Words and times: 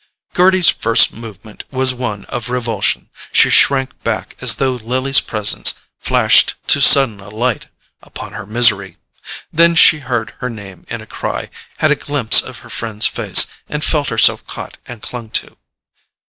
Gerty's 0.33 0.67
first 0.69 1.13
movement 1.13 1.63
was 1.69 1.93
one 1.93 2.25
of 2.25 2.49
revulsion. 2.49 3.11
She 3.31 3.51
shrank 3.51 4.01
back 4.03 4.35
as 4.41 4.55
though 4.55 4.71
Lily's 4.71 5.19
presence 5.19 5.75
flashed 5.99 6.55
too 6.65 6.81
sudden 6.81 7.19
a 7.19 7.29
light 7.29 7.67
upon 8.01 8.33
her 8.33 8.47
misery. 8.47 8.97
Then 9.53 9.75
she 9.75 9.99
heard 9.99 10.33
her 10.39 10.49
name 10.49 10.87
in 10.89 11.01
a 11.01 11.05
cry, 11.05 11.51
had 11.77 11.91
a 11.91 11.95
glimpse 11.95 12.41
of 12.41 12.57
her 12.65 12.69
friend's 12.71 13.05
face, 13.05 13.45
and 13.69 13.83
felt 13.85 14.07
herself 14.09 14.43
caught 14.47 14.79
and 14.87 15.03
clung 15.03 15.29
to. 15.37 15.55